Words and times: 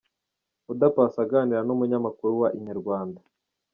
Oda 0.69 0.87
Paccy 0.95 1.19
aganira 1.25 1.61
n’umunyamakuru 1.67 2.33
wa 2.41 2.49
Inyarwanda. 2.57 3.19